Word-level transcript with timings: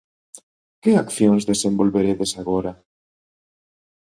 Que 0.83 0.91
accións 1.03 1.43
desenvolveredes 1.51 2.31
agora? 2.41 2.71